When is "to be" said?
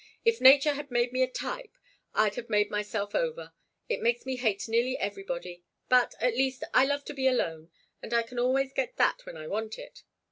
7.05-7.27